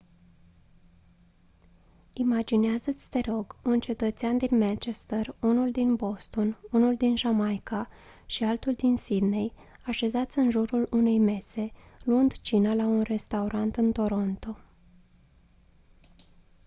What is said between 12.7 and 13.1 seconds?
la un